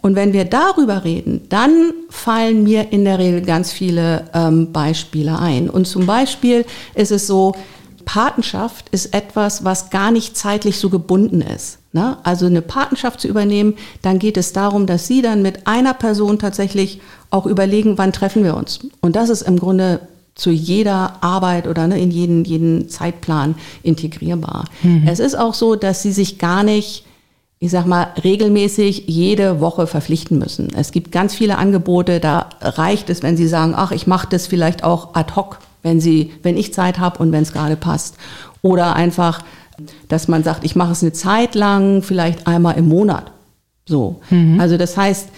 Und 0.02 0.16
wenn 0.16 0.32
wir 0.32 0.46
darüber 0.46 1.04
reden, 1.04 1.42
dann 1.50 1.94
fallen 2.10 2.64
mir 2.64 2.92
in 2.92 3.04
der 3.04 3.20
Regel 3.20 3.42
ganz 3.42 3.72
viele 3.72 4.30
ähm, 4.34 4.72
Beispiele 4.72 5.38
ein. 5.40 5.70
Und 5.70 5.88
zum 5.88 6.06
Beispiel 6.06 6.66
ist 6.96 7.12
es 7.12 7.28
so, 7.28 7.54
Patenschaft 8.06 8.90
ist 8.90 9.14
etwas, 9.14 9.64
was 9.64 9.90
gar 9.90 10.12
nicht 10.12 10.38
zeitlich 10.38 10.78
so 10.78 10.90
gebunden 10.90 11.42
ist. 11.42 11.80
Ne? 11.92 12.18
Also 12.24 12.46
eine 12.46 12.62
Patenschaft 12.62 13.22
zu 13.22 13.28
übernehmen, 13.28 13.76
dann 14.02 14.20
geht 14.20 14.38
es 14.38 14.54
darum, 14.54 14.86
dass 14.86 15.08
Sie 15.08 15.22
dann 15.22 15.42
mit 15.42 15.68
einer 15.68 15.94
Person 15.94 16.40
tatsächlich 16.40 17.02
auch 17.32 17.46
überlegen, 17.46 17.98
wann 17.98 18.14
treffen 18.14 18.44
wir 18.44 18.56
uns. 18.56 18.80
Und 19.02 19.16
das 19.16 19.30
ist 19.30 19.42
im 19.42 19.60
Grunde 19.60 20.02
zu 20.36 20.52
jeder 20.52 21.16
Arbeit 21.22 21.68
oder 21.68 21.88
ne, 21.88 22.00
in 22.00 22.12
jeden, 22.12 22.46
jeden 22.46 22.90
Zeitplan 22.90 23.56
integrierbar. 23.84 24.66
Mhm. 24.84 25.08
Es 25.08 25.20
ist 25.20 25.38
auch 25.38 25.54
so, 25.54 25.76
dass 25.76 26.02
Sie 26.02 26.12
sich 26.12 26.38
gar 26.38 26.64
nicht 26.64 27.06
ich 27.62 27.72
sag 27.72 27.86
mal, 27.86 28.08
regelmäßig 28.24 29.04
jede 29.08 29.60
Woche 29.60 29.86
verpflichten 29.86 30.40
müssen. 30.40 30.70
Es 30.76 30.94
gibt 30.94 31.12
ganz 31.12 31.36
viele 31.36 31.58
Angebote, 31.58 32.22
da 32.22 32.48
reicht 32.62 33.10
es, 33.10 33.22
wenn 33.22 33.36
Sie 33.36 33.48
sagen, 33.48 33.74
ach, 33.76 33.92
ich 33.92 34.08
mache 34.08 34.28
das 34.30 34.48
vielleicht 34.48 34.86
auch 34.86 35.14
ad 35.14 35.36
hoc, 35.36 35.60
wenn 35.84 36.02
Sie, 36.02 36.32
wenn 36.44 36.58
ich 36.58 36.74
Zeit 36.74 37.00
habe 37.00 37.20
und 37.20 37.32
wenn 37.32 37.44
es 37.44 37.54
gerade 37.54 37.76
passt. 37.76 38.18
Oder 38.62 38.96
einfach, 38.96 39.44
dass 40.08 40.28
man 40.28 40.44
sagt, 40.44 40.64
ich 40.64 40.76
mache 40.76 40.92
es 40.92 41.02
eine 41.02 41.14
Zeit 41.14 41.56
lang, 41.56 42.02
vielleicht 42.02 42.48
einmal 42.48 42.78
im 42.78 42.88
Monat. 42.88 43.32
So. 43.86 44.22
Mhm. 44.30 44.60
Also 44.60 44.78
das 44.78 44.98
heißt, 44.98 45.30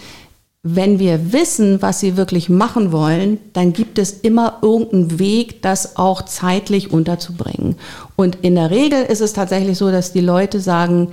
wenn 0.63 1.00
wir 1.00 1.33
wissen, 1.33 1.81
was 1.81 2.00
sie 2.00 2.17
wirklich 2.17 2.48
machen 2.48 2.91
wollen, 2.91 3.39
dann 3.53 3.74
gibt 3.74 3.98
es 3.98 4.12
immer 4.12 4.60
irgendeinen 4.62 5.17
Weg, 5.17 5.63
das 5.63 5.95
auch 5.98 6.24
zeitlich 6.24 6.91
unterzubringen. 6.91 7.77
Und 8.15 8.38
in 8.43 8.55
der 8.55 8.69
Regel 8.69 9.01
ist 9.03 9.21
es 9.21 9.33
tatsächlich 9.33 9.77
so, 9.77 9.89
dass 9.89 10.13
die 10.13 10.21
Leute 10.21 10.60
sagen, 10.60 11.10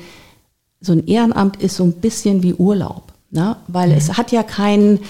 so 0.81 0.93
ein 0.93 1.07
Ehrenamt 1.07 1.63
ist 1.63 1.77
so 1.77 1.85
ein 1.85 1.95
bisschen 1.95 2.43
wie 2.43 2.55
Urlaub, 2.55 3.05
ne? 3.31 3.57
weil 3.69 3.89
mhm. 3.89 3.97
es 3.97 4.19
hat 4.19 4.33
ja 4.33 4.43
keinen, 4.43 5.01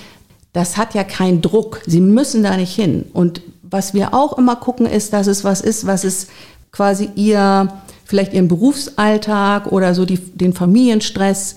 das 0.52 0.76
hat 0.76 0.94
ja 0.94 1.02
keinen 1.02 1.42
Druck. 1.42 1.82
Sie 1.84 2.00
müssen 2.00 2.44
da 2.44 2.56
nicht 2.56 2.74
hin. 2.74 3.06
Und 3.12 3.42
was 3.70 3.94
wir 3.94 4.14
auch 4.14 4.38
immer 4.38 4.56
gucken, 4.56 4.86
ist, 4.86 5.12
dass 5.12 5.26
es 5.26 5.44
was 5.44 5.60
ist, 5.60 5.86
was 5.86 6.04
es 6.04 6.28
quasi 6.72 7.10
ihr, 7.14 7.68
vielleicht 8.04 8.32
ihren 8.32 8.48
Berufsalltag 8.48 9.72
oder 9.72 9.94
so 9.94 10.04
die, 10.04 10.18
den 10.18 10.52
Familienstress 10.52 11.56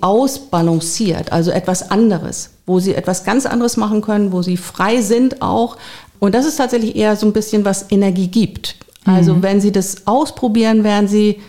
ausbalanciert, 0.00 1.32
also 1.32 1.50
etwas 1.50 1.90
anderes, 1.90 2.50
wo 2.66 2.80
sie 2.80 2.94
etwas 2.94 3.24
ganz 3.24 3.46
anderes 3.46 3.76
machen 3.76 4.00
können, 4.00 4.32
wo 4.32 4.42
sie 4.42 4.56
frei 4.56 5.02
sind 5.02 5.42
auch. 5.42 5.76
Und 6.18 6.34
das 6.34 6.46
ist 6.46 6.56
tatsächlich 6.56 6.96
eher 6.96 7.16
so 7.16 7.26
ein 7.26 7.32
bisschen, 7.32 7.64
was 7.64 7.90
Energie 7.90 8.28
gibt. 8.28 8.76
Also 9.04 9.34
mhm. 9.34 9.42
wenn 9.42 9.60
sie 9.60 9.72
das 9.72 10.06
ausprobieren, 10.06 10.84
werden 10.84 11.08
sie 11.08 11.40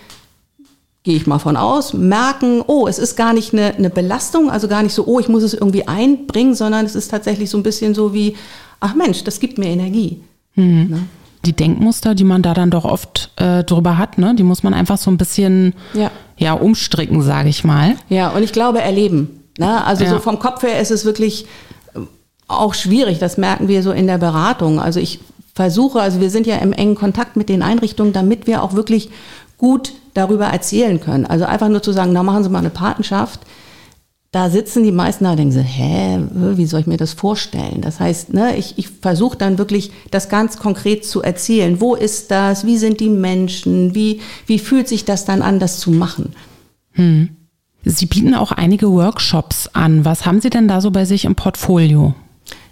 gehe 1.04 1.16
ich 1.16 1.26
mal 1.26 1.40
von 1.40 1.58
aus, 1.58 1.94
merken, 1.94 2.64
oh, 2.66 2.88
es 2.88 3.00
ist 3.00 3.16
gar 3.16 3.34
nicht 3.34 3.54
eine, 3.54 3.76
eine 3.76 3.90
Belastung, 3.90 4.52
also 4.52 4.68
gar 4.68 4.84
nicht 4.84 4.94
so, 4.94 5.06
oh, 5.08 5.20
ich 5.20 5.30
muss 5.30 5.44
es 5.44 5.54
irgendwie 5.54 5.88
einbringen, 5.88 6.54
sondern 6.54 6.86
es 6.86 6.96
ist 6.96 7.10
tatsächlich 7.10 7.50
so 7.50 7.58
ein 7.58 7.64
bisschen 7.64 7.96
so 7.96 8.14
wie, 8.14 8.36
ach 8.80 8.94
Mensch, 8.94 9.24
das 9.24 9.40
gibt 9.40 9.58
mir 9.58 9.68
Energie. 9.68 10.22
Mhm. 10.56 10.88
Ne? 10.90 11.04
Die 11.46 11.54
Denkmuster, 11.54 12.14
die 12.14 12.24
man 12.24 12.44
da 12.44 12.54
dann 12.54 12.70
doch 12.70 12.86
oft 12.86 13.32
äh, 13.38 13.64
drüber 13.64 13.98
hat, 13.98 14.20
ne, 14.20 14.36
die 14.36 14.44
muss 14.44 14.62
man 14.62 14.76
einfach 14.76 15.00
so 15.00 15.10
ein 15.10 15.18
bisschen 15.18 15.74
ja. 15.96 16.12
Ja, 16.38 16.54
umstricken, 16.54 17.24
sage 17.24 17.50
ich 17.50 17.64
mal. 17.64 17.96
Ja, 18.10 18.30
und 18.30 18.44
ich 18.44 18.52
glaube, 18.52 18.82
erleben. 18.82 19.44
Ne? 19.58 19.84
Also 19.84 20.04
ja. 20.04 20.12
so 20.12 20.20
vom 20.20 20.38
Kopf 20.38 20.62
her 20.62 20.80
ist 20.80 20.92
es 20.92 21.04
wirklich 21.04 21.48
äh, 21.96 22.00
auch 22.48 22.76
schwierig, 22.76 23.18
das 23.18 23.38
merken 23.38 23.68
wir 23.68 23.82
so 23.82 23.92
in 23.92 24.06
der 24.06 24.20
Beratung. 24.20 24.80
Also 24.80 25.00
ich 25.00 25.20
versuche, 25.56 26.00
also 26.00 26.22
wir 26.22 26.30
sind 26.30 26.46
ja 26.46 26.58
im 26.58 26.74
engen 26.74 26.96
Kontakt 26.96 27.38
mit 27.38 27.50
den 27.50 27.64
Einrichtungen, 27.64 28.14
damit 28.14 28.46
wir 28.46 28.62
auch 28.62 28.74
wirklich 28.74 29.10
gut 29.58 29.94
darüber 30.14 30.48
erzählen 30.48 31.00
können. 31.00 31.26
Also 31.26 31.46
einfach 31.46 31.70
nur 31.70 31.82
zu 31.82 31.92
sagen, 31.92 32.14
na 32.14 32.24
machen 32.24 32.44
Sie 32.44 32.50
mal 32.50 32.60
eine 32.60 32.70
Patenschaft. 32.70 33.40
Da 34.32 34.50
sitzen 34.50 34.84
die 34.84 34.94
meisten 34.94 35.26
da 35.26 35.32
und 35.32 35.38
denken 35.38 35.54
so, 35.54 35.60
hä, 35.60 36.20
wie 36.32 36.66
soll 36.66 36.80
ich 36.80 36.88
mir 36.88 36.98
das 36.98 37.12
vorstellen? 37.12 37.82
Das 37.82 38.00
heißt, 38.00 38.34
ne, 38.34 38.56
ich, 38.56 38.78
ich 38.78 38.88
versuche 38.88 39.38
dann 39.38 39.58
wirklich, 39.58 39.92
das 40.10 40.30
ganz 40.30 40.58
konkret 40.58 41.06
zu 41.06 41.22
erzählen. 41.22 41.82
Wo 41.82 41.96
ist 41.96 42.32
das? 42.32 42.66
Wie 42.66 42.78
sind 42.78 43.02
die 43.02 43.10
Menschen? 43.10 43.94
Wie, 43.94 44.22
wie 44.46 44.60
fühlt 44.60 44.88
sich 44.88 45.04
das 45.04 45.26
dann 45.26 45.42
an, 45.42 45.60
das 45.60 45.80
zu 45.80 45.92
machen? 45.92 46.34
Hm. 46.94 47.30
Sie 47.84 48.06
bieten 48.06 48.34
auch 48.34 48.52
einige 48.52 48.92
Workshops 48.92 49.68
an. 49.74 50.06
Was 50.06 50.26
haben 50.26 50.40
Sie 50.40 50.50
denn 50.50 50.68
da 50.68 50.80
so 50.80 50.92
bei 50.92 51.04
sich 51.04 51.26
im 51.26 51.36
Portfolio? 51.36 52.14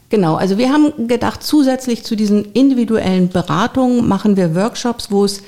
Genau, 0.09 0.35
also 0.35 0.57
wir 0.57 0.71
haben 0.71 1.07
gedacht, 1.07 1.43
zusätzlich 1.43 2.03
zu 2.03 2.15
diesen 2.15 2.45
individuellen 2.53 3.29
Beratungen 3.29 4.07
machen 4.07 4.37
wir 4.37 4.55
Workshops, 4.55 5.11
wo 5.11 5.25
es 5.25 5.43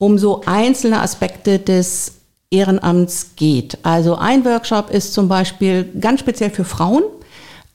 um 0.00 0.16
so 0.16 0.40
einzelne 0.46 1.02
Aspekte 1.02 1.58
des 1.58 2.14
Ehrenamts 2.50 3.36
geht. 3.36 3.78
Also 3.82 4.16
ein 4.16 4.44
Workshop 4.46 4.90
ist 4.90 5.12
zum 5.12 5.28
Beispiel 5.28 5.92
ganz 6.00 6.20
speziell 6.20 6.48
für 6.48 6.64
Frauen, 6.64 7.02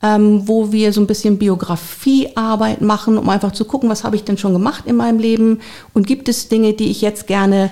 ähm, 0.02 0.48
wo 0.48 0.72
wir 0.72 0.92
so 0.92 1.02
ein 1.02 1.08
bisschen 1.08 1.38
Biografiearbeit 1.38 2.82
machen, 2.82 3.20
um 3.20 3.30
einfach 3.30 3.52
zu 3.52 3.64
gucken, 3.64 3.90
was 3.90 4.04
habe 4.04 4.16
ich 4.16 4.24
denn 4.24 4.40
schon 4.40 4.54
gemacht 4.54 4.86
in 4.88 4.96
meinem 4.96 5.20
Leben 5.20 5.60
und 5.94 6.08
gibt 6.08 6.28
es 6.28 6.50
Dinge, 6.50 6.74
die 6.74 6.90
ich 6.90 7.02
jetzt 7.02 7.28
gerne 7.28 7.70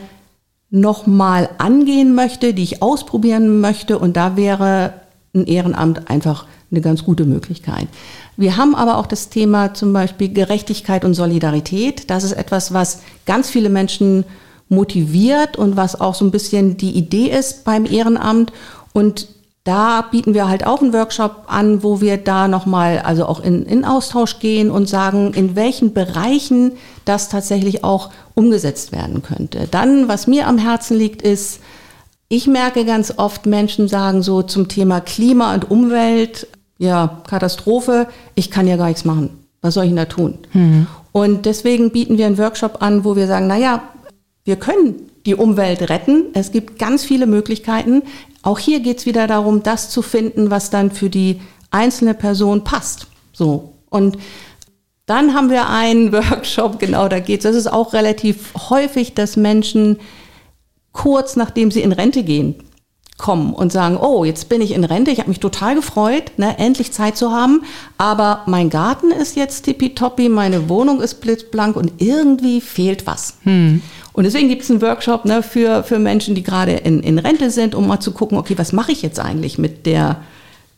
nochmal 0.70 1.50
angehen 1.58 2.14
möchte, 2.14 2.54
die 2.54 2.64
ich 2.64 2.84
ausprobieren 2.84 3.60
möchte 3.60 3.98
und 3.98 4.16
da 4.16 4.38
wäre 4.38 4.94
ein 5.34 5.46
Ehrenamt 5.46 6.10
einfach 6.10 6.46
eine 6.72 6.82
ganz 6.82 7.04
gute 7.04 7.26
Möglichkeit. 7.26 7.88
Wir 8.38 8.58
haben 8.58 8.76
aber 8.76 8.98
auch 8.98 9.06
das 9.06 9.30
Thema 9.30 9.74
zum 9.74 9.94
Beispiel 9.94 10.30
Gerechtigkeit 10.30 11.06
und 11.06 11.14
Solidarität. 11.14 12.10
Das 12.10 12.24
ist 12.24 12.34
etwas, 12.34 12.74
was 12.74 13.02
ganz 13.26 13.50
viele 13.50 13.70
Menschen 13.70 14.26
motiviert 14.70 15.58
und 15.58 15.78
was 15.78 16.00
auch 16.00 16.16
so 16.16 16.26
ein 16.26 16.32
bisschen 16.32 16.78
die 16.78 16.92
Idee 16.92 17.30
ist 17.30 17.64
beim 17.64 17.86
Ehrenamt. 17.86 18.52
Und 18.92 19.28
da 19.64 20.02
bieten 20.02 20.34
wir 20.34 20.50
halt 20.50 20.66
auch 20.66 20.82
einen 20.82 20.94
Workshop 20.94 21.44
an, 21.48 21.84
wo 21.84 22.02
wir 22.02 22.18
da 22.18 22.48
nochmal, 22.48 23.00
also 23.00 23.26
auch 23.26 23.40
in, 23.40 23.66
in 23.66 23.86
Austausch 23.86 24.40
gehen 24.40 24.70
und 24.70 24.90
sagen, 24.90 25.34
in 25.34 25.56
welchen 25.56 25.94
Bereichen 25.94 26.74
das 27.06 27.30
tatsächlich 27.30 27.84
auch 27.84 28.10
umgesetzt 28.34 28.92
werden 28.92 29.22
könnte. 29.22 29.68
Dann, 29.72 30.08
was 30.08 30.28
mir 30.28 30.48
am 30.48 30.58
Herzen 30.58 30.98
liegt, 30.98 31.22
ist, 31.22 31.62
ich 32.34 32.48
merke 32.48 32.84
ganz 32.84 33.14
oft, 33.18 33.46
Menschen 33.46 33.88
sagen 33.88 34.24
so 34.24 34.42
zum 34.42 34.68
Thema 34.68 35.02
Klima 35.02 35.54
und 35.54 35.70
Umwelt, 35.70 36.48
ja, 36.80 37.22
Katastrophe, 37.28 38.08
ich 38.34 38.50
kann 38.50 38.66
ja 38.66 38.76
gar 38.76 38.88
nichts 38.88 39.06
machen. 39.06 39.30
Was 39.62 39.76
soll 39.76 39.84
ich 39.84 39.92
denn 39.92 39.98
da 39.98 40.06
tun? 40.06 40.40
Mhm. 40.52 40.88
Und 41.12 41.46
deswegen 41.46 41.92
bieten 41.92 42.18
wir 42.18 42.26
einen 42.26 42.40
Workshop 42.40 42.82
an, 42.82 43.06
wo 43.06 43.16
wir 43.16 43.28
sagen, 43.28 43.46
naja, 43.46 43.84
wir 44.46 44.56
können 44.56 44.96
die 45.28 45.36
Umwelt 45.36 45.92
retten. 45.92 46.26
Es 46.34 46.52
gibt 46.52 46.80
ganz 46.80 47.06
viele 47.06 47.28
Möglichkeiten. 47.28 48.02
Auch 48.42 48.58
hier 48.58 48.80
geht 48.80 48.98
es 48.98 49.06
wieder 49.06 49.28
darum, 49.28 49.62
das 49.62 49.92
zu 49.92 50.02
finden, 50.02 50.50
was 50.50 50.72
dann 50.72 50.90
für 50.90 51.12
die 51.12 51.40
einzelne 51.70 52.16
Person 52.16 52.64
passt. 52.64 53.06
So. 53.32 53.76
Und 53.92 54.18
dann 55.06 55.36
haben 55.36 55.52
wir 55.52 55.70
einen 55.70 56.12
Workshop, 56.12 56.80
genau 56.80 57.08
da 57.10 57.20
geht 57.20 57.42
es. 57.42 57.44
Das 57.44 57.56
ist 57.56 57.72
auch 57.72 57.94
relativ 57.94 58.56
häufig, 58.72 59.14
dass 59.14 59.38
Menschen 59.38 60.00
kurz 60.94 61.36
nachdem 61.36 61.72
sie 61.72 61.82
in 61.82 61.92
Rente 61.92 62.24
gehen, 62.24 62.56
kommen 63.18 63.54
und 63.54 63.72
sagen, 63.72 63.98
oh, 63.98 64.26
jetzt 64.26 64.50
bin 64.50 64.62
ich 64.62 64.72
in 64.74 64.84
Rente, 64.84 65.12
ich 65.12 65.20
habe 65.20 65.30
mich 65.30 65.40
total 65.40 65.76
gefreut, 65.76 66.32
ne, 66.38 66.58
endlich 66.58 66.92
Zeit 66.92 67.16
zu 67.16 67.32
haben, 67.32 67.64
aber 67.98 68.42
mein 68.48 68.70
Garten 68.70 69.12
ist 69.12 69.36
jetzt 69.36 69.64
tippitoppi, 69.64 70.30
meine 70.30 70.68
Wohnung 70.68 71.00
ist 71.02 71.22
blitzblank 71.22 71.76
und 71.76 72.02
irgendwie 72.02 72.60
fehlt 72.60 73.06
was. 73.06 73.38
Hm. 73.44 73.82
Und 74.14 74.26
deswegen 74.26 74.50
gibt 74.50 74.64
es 74.64 74.72
einen 74.72 74.82
Workshop 74.82 75.26
ne, 75.26 75.44
für, 75.44 75.84
für 75.84 76.00
Menschen, 76.00 76.36
die 76.36 76.44
gerade 76.44 76.74
in, 76.74 77.02
in 77.02 77.20
Rente 77.20 77.50
sind, 77.50 77.76
um 77.76 77.88
mal 77.88 78.00
zu 78.00 78.12
gucken, 78.12 78.38
okay, 78.38 78.58
was 78.58 78.74
mache 78.74 78.92
ich 78.92 79.02
jetzt 79.02 79.20
eigentlich 79.20 79.58
mit 79.58 79.86
der 79.86 80.18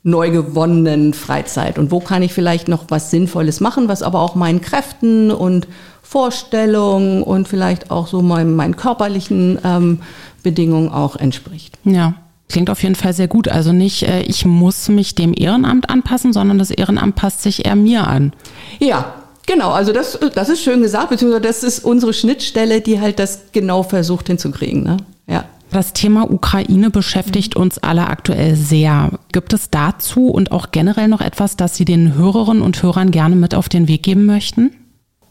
neu 0.03 0.29
gewonnenen 0.29 1.15
Freizeit 1.15 1.79
und 1.79 1.89
wo 1.89 2.00
kann 2.00 2.22
ich 2.22 2.31
vielleicht 2.31 2.67
noch 2.67 2.86
was 2.89 3.10
Sinnvolles 3.10 3.60
machen, 3.60 3.88
was 3.88 4.03
aber 4.03 4.22
auch 4.22 4.36
meinen 4.36 4.62
Kräften 4.62 5.31
und 5.31 5.67
Vorstellungen 6.05 7.24
und 7.24 7.47
vielleicht 7.47 7.89
auch 7.89 8.07
so 8.07 8.21
meinen, 8.21 8.55
meinen 8.55 8.75
körperlichen 8.77 9.57
ähm, 9.63 10.01
Bedingungen 10.43 10.89
auch 10.89 11.15
entspricht. 11.15 11.77
Ja. 11.83 12.13
Klingt 12.47 12.69
auf 12.69 12.83
jeden 12.83 12.93
Fall 12.93 13.12
sehr 13.12 13.27
gut. 13.27 13.47
Also 13.47 13.74
nicht, 13.74 14.03
äh, 14.03 14.21
ich 14.21 14.45
muss 14.45 14.88
mich 14.88 15.15
dem 15.15 15.33
Ehrenamt 15.35 15.89
anpassen, 15.89 16.31
sondern 16.31 16.59
das 16.59 16.69
Ehrenamt 16.69 17.15
passt 17.15 17.41
sich 17.41 17.65
eher 17.65 17.75
mir 17.75 18.07
an. 18.07 18.33
Ja, 18.79 19.15
Genau, 19.47 19.69
also 19.71 19.93
das, 19.93 20.17
das 20.33 20.50
ist 20.50 20.63
schön 20.63 20.81
gesagt, 20.81 21.09
beziehungsweise 21.12 21.41
das 21.41 21.63
ist 21.63 21.85
unsere 21.85 22.13
Schnittstelle, 22.13 22.81
die 22.81 23.00
halt 23.00 23.19
das 23.19 23.51
genau 23.51 23.83
versucht 23.83 24.25
hinzukriegen. 24.25 24.83
Ne? 24.83 24.97
Ja. 25.27 25.45
Das 25.71 25.93
Thema 25.93 26.31
Ukraine 26.31 26.89
beschäftigt 26.89 27.55
uns 27.55 27.77
alle 27.77 28.07
aktuell 28.07 28.55
sehr. 28.55 29.12
Gibt 29.33 29.53
es 29.53 29.69
dazu 29.69 30.29
und 30.29 30.51
auch 30.51 30.71
generell 30.71 31.07
noch 31.07 31.21
etwas, 31.21 31.57
das 31.57 31.75
Sie 31.75 31.85
den 31.85 32.15
Hörerinnen 32.15 32.63
und 32.63 32.81
Hörern 32.81 33.12
gerne 33.12 33.35
mit 33.35 33.53
auf 33.53 33.69
den 33.69 33.88
Weg 33.88 34.01
geben 34.01 34.25
möchten? 34.25 34.71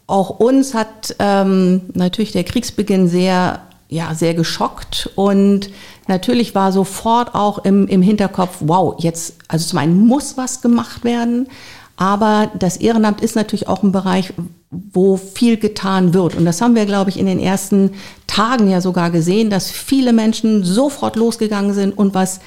Auch 0.07 0.31
uns 0.31 0.75
hat 0.75 1.17
ähm, 1.19 1.83
natürlich 1.95 2.33
der 2.33 2.45
Kriegsbeginn 2.45 3.09
sehr, 3.09 3.61
ja, 3.89 4.15
sehr 4.15 4.35
geschockt 4.35 5.11
und 5.15 5.71
natürlich 6.09 6.55
war 6.55 6.73
sofort 6.73 7.35
auch 7.35 7.65
im, 7.65 7.87
im 7.87 8.03
Hinterkopf, 8.03 8.59
wow, 8.61 8.95
jetzt, 8.99 9.37
also 9.49 9.67
zum 9.67 9.79
einen 9.79 10.07
muss 10.07 10.37
was 10.37 10.61
gemacht 10.61 11.05
werden, 11.05 11.49
aber 11.97 12.51
das 12.59 12.77
Ehrenamt 12.77 13.21
ist 13.21 13.37
natürlich 13.37 13.69
auch 13.69 13.83
ein 13.83 13.93
Bereich, 13.93 14.35
wo 14.71 15.17
viel 15.17 15.57
getan 15.57 16.13
wird. 16.13 16.35
Und 16.35 16.45
das 16.45 16.61
haben 16.61 16.75
wir, 16.75 16.87
glaube 16.87 17.11
ich, 17.11 17.19
in 17.19 17.27
den 17.27 17.39
ersten 17.39 17.93
Tagen 18.27 18.69
ja 18.69 18.81
sogar 18.81 19.11
gesehen, 19.11 19.49
dass 19.49 19.71
viele 19.71 20.13
Menschen 20.13 20.65
sofort 20.65 21.15
losgegangen 21.15 21.73
sind 21.73 21.97
und 21.97 22.15
was 22.15 22.41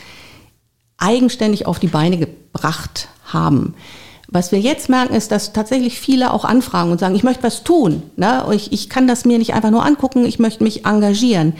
eigenständig 0.97 1.65
auf 1.65 1.79
die 1.79 1.87
Beine 1.87 2.17
gebracht 2.17 3.07
haben. 3.25 3.75
Was 4.29 4.51
wir 4.51 4.59
jetzt 4.59 4.89
merken, 4.89 5.15
ist, 5.15 5.31
dass 5.31 5.53
tatsächlich 5.53 5.99
viele 5.99 6.33
auch 6.33 6.43
anfragen 6.43 6.91
und 6.91 6.99
sagen, 6.99 7.15
ich 7.15 7.23
möchte 7.23 7.43
was 7.43 7.63
tun. 7.63 8.03
Ne? 8.17 8.45
Ich, 8.53 8.73
ich 8.73 8.89
kann 8.89 9.07
das 9.07 9.23
mir 9.23 9.37
nicht 9.37 9.53
einfach 9.53 9.71
nur 9.71 9.85
angucken, 9.85 10.25
ich 10.25 10.37
möchte 10.37 10.63
mich 10.63 10.85
engagieren. 10.85 11.53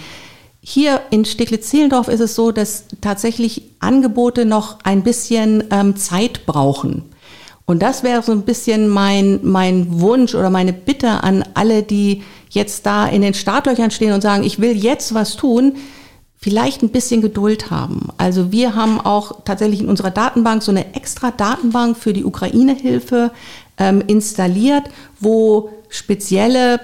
Hier 0.60 1.00
in 1.12 1.24
Steglitz-Zehlendorf 1.24 2.10
ist 2.10 2.20
es 2.20 2.36
so, 2.36 2.52
dass 2.52 2.86
tatsächlich 3.00 3.64
Angebote 3.80 4.44
noch 4.44 4.80
ein 4.84 5.04
bisschen 5.04 5.64
ähm, 5.72 5.96
Zeit 5.96 6.46
brauchen. 6.46 7.04
Und 7.66 7.82
das 7.82 8.04
wäre 8.04 8.22
so 8.22 8.34
ein 8.34 8.44
bisschen 8.44 8.90
mein, 8.90 9.40
mein 9.44 10.02
Wunsch 10.02 10.36
oder 10.36 10.50
meine 10.50 10.74
Bitte 10.74 11.24
an 11.24 11.46
alle, 11.54 11.84
die 11.84 12.24
jetzt 12.50 12.86
da 12.86 13.08
in 13.08 13.22
den 13.22 13.34
Startlöchern 13.34 13.92
stehen 13.92 14.14
und 14.14 14.22
sagen, 14.22 14.44
ich 14.44 14.60
will 14.60 14.76
jetzt 14.76 15.14
was 15.14 15.38
tun 15.38 15.78
vielleicht 16.38 16.84
ein 16.84 16.90
bisschen 16.90 17.22
Geduld 17.22 17.72
haben. 17.72 18.10
Also 18.18 18.52
wir 18.52 18.76
haben 18.76 19.02
auch 19.02 19.44
tatsächlich 19.44 19.82
in 19.82 19.90
unserer 19.90 20.12
Datenbank 20.12 20.62
so 20.62 20.72
eine 20.72 20.94
extra 20.94 21.32
Datenbank 21.32 21.98
für 21.98 22.14
die 22.14 22.26
Ukraine-Hilfe 22.26 23.32
ähm, 23.78 24.04
installiert, 24.06 24.84
wo 25.20 25.72
spezielle 25.90 26.80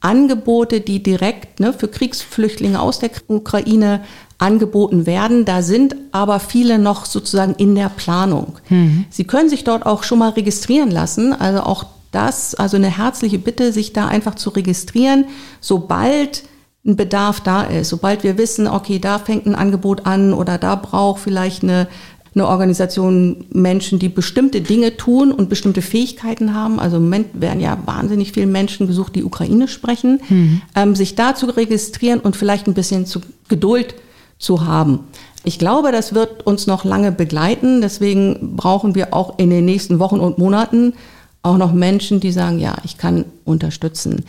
Angebote, 0.00 0.80
die 0.80 1.02
direkt 1.02 1.60
ne, 1.60 1.72
für 1.72 1.88
Kriegsflüchtlinge 1.88 2.80
aus 2.80 2.98
der 2.98 3.10
Ukraine 3.28 4.04
angeboten 4.38 5.06
werden. 5.06 5.44
Da 5.44 5.62
sind 5.62 5.96
aber 6.12 6.40
viele 6.40 6.78
noch 6.78 7.06
sozusagen 7.06 7.54
in 7.54 7.74
der 7.74 7.88
Planung. 7.88 8.58
Mhm. 8.68 9.06
Sie 9.10 9.24
können 9.24 9.48
sich 9.48 9.64
dort 9.64 9.86
auch 9.86 10.02
schon 10.02 10.18
mal 10.18 10.30
registrieren 10.30 10.90
lassen. 10.90 11.32
Also 11.32 11.60
auch 11.60 11.86
das, 12.12 12.54
also 12.54 12.76
eine 12.76 12.96
herzliche 12.96 13.38
Bitte, 13.38 13.72
sich 13.72 13.92
da 13.92 14.06
einfach 14.06 14.34
zu 14.34 14.50
registrieren, 14.50 15.24
sobald 15.60 16.44
ein 16.86 16.96
Bedarf 16.96 17.40
da 17.40 17.62
ist, 17.62 17.88
sobald 17.88 18.24
wir 18.24 18.36
wissen, 18.36 18.66
okay, 18.66 18.98
da 18.98 19.18
fängt 19.18 19.46
ein 19.46 19.54
Angebot 19.54 20.06
an 20.06 20.32
oder 20.32 20.58
da 20.58 20.74
braucht 20.74 21.22
vielleicht 21.22 21.62
eine, 21.62 21.88
eine 22.34 22.46
Organisation 22.46 23.46
Menschen, 23.52 23.98
die 23.98 24.10
bestimmte 24.10 24.60
Dinge 24.60 24.96
tun 24.96 25.32
und 25.32 25.48
bestimmte 25.48 25.80
Fähigkeiten 25.80 26.54
haben. 26.54 26.78
Also 26.78 26.96
im 26.96 27.04
Moment 27.04 27.40
werden 27.40 27.60
ja 27.60 27.78
wahnsinnig 27.86 28.32
viele 28.32 28.46
Menschen 28.46 28.86
gesucht, 28.86 29.14
die 29.14 29.24
Ukraine 29.24 29.66
sprechen, 29.66 30.20
mhm. 30.28 30.62
ähm, 30.74 30.94
sich 30.94 31.14
da 31.14 31.34
zu 31.34 31.46
registrieren 31.46 32.20
und 32.20 32.36
vielleicht 32.36 32.66
ein 32.66 32.74
bisschen 32.74 33.06
zu 33.06 33.20
Geduld 33.48 33.94
zu 34.38 34.66
haben. 34.66 35.00
Ich 35.44 35.58
glaube, 35.58 35.90
das 35.92 36.14
wird 36.14 36.46
uns 36.46 36.66
noch 36.66 36.84
lange 36.84 37.12
begleiten. 37.12 37.80
Deswegen 37.80 38.56
brauchen 38.56 38.94
wir 38.94 39.14
auch 39.14 39.38
in 39.38 39.50
den 39.50 39.64
nächsten 39.64 39.98
Wochen 39.98 40.20
und 40.20 40.38
Monaten 40.38 40.94
auch 41.42 41.58
noch 41.58 41.72
Menschen, 41.72 42.20
die 42.20 42.32
sagen, 42.32 42.58
ja, 42.58 42.76
ich 42.84 42.96
kann 42.96 43.26
unterstützen. 43.44 44.24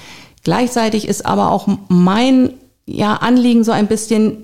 Gleichzeitig 0.46 1.08
ist 1.08 1.25
aber 1.25 1.52
auch 1.52 1.68
mein 1.90 2.54
ja, 2.86 3.16
Anliegen 3.16 3.66
so 3.66 3.74
ein 3.74 3.88
bisschen, 3.88 4.38